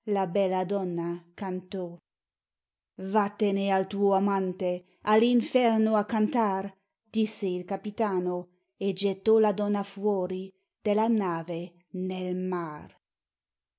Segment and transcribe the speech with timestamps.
[0.07, 1.95] La bella donna cantò.
[3.01, 6.75] "Vattene al tuo amante All'inferno a cantar!"
[7.07, 10.51] Disse il Capitano, E gettò la donna fuori
[10.81, 12.95] Della nave nel mar.